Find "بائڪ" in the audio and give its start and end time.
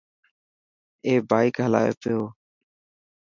1.29-1.53